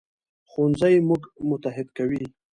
[0.49, 2.23] ښوونځی موږ متحد کوي